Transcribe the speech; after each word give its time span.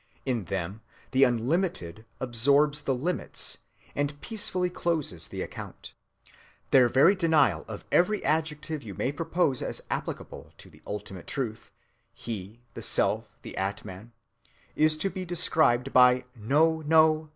In 0.25 0.45
them 0.45 0.81
the 1.11 1.23
unlimited 1.23 2.05
absorbs 2.19 2.81
the 2.81 2.95
limits 2.95 3.59
and 3.93 4.19
peacefully 4.19 4.71
closes 4.71 5.27
the 5.27 5.43
account. 5.43 5.93
Their 6.71 6.89
very 6.89 7.13
denial 7.13 7.65
of 7.67 7.85
every 7.91 8.25
adjective 8.25 8.81
you 8.81 8.95
may 8.95 9.11
propose 9.11 9.61
as 9.61 9.83
applicable 9.91 10.53
to 10.57 10.71
the 10.71 10.81
ultimate 10.87 11.27
truth,—He, 11.27 12.63
the 12.73 12.81
Self, 12.81 13.25
the 13.43 13.55
Atman, 13.57 14.11
is 14.75 14.97
to 14.97 15.11
be 15.11 15.23
described 15.23 15.93
by 15.93 16.25
"No! 16.35 16.81
no!" 16.81 17.29